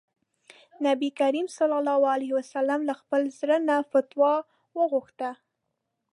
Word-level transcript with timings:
نبي 0.85 1.09
کريم 1.19 1.47
ص 1.55 1.57
له 2.87 2.93
خپل 3.01 3.21
زړه 3.39 3.57
نه 3.67 3.75
فتوا 3.91 4.33
وغوښته. 4.77 5.31